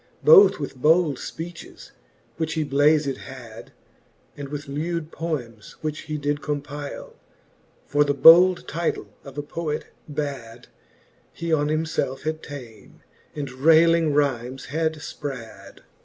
Both 0.23 0.57
with 0.57 0.75
bold 0.75 1.19
{peaches, 1.37 1.91
which 2.37 2.53
he 2.55 2.63
blazed 2.63 3.17
had, 3.17 3.71
And 4.35 4.49
with 4.49 4.67
lewd 4.67 5.11
poems, 5.11 5.73
which 5.81 5.99
he 6.09 6.17
did 6.17 6.41
compyle 6.41 7.13
\ 7.51 7.85
For 7.91 8.03
the 8.03 8.15
bold 8.15 8.67
title 8.67 9.09
of 9.23 9.37
a 9.37 9.43
Poet 9.43 9.85
bad 10.09 10.69
He 11.31 11.53
on 11.53 11.67
himfelfe 11.67 12.23
had 12.23 12.41
ta'en, 12.41 13.03
and 13.35 13.51
rayling 13.51 14.11
rymes 14.11 14.65
had 14.73 14.95
fprad. 14.95 15.81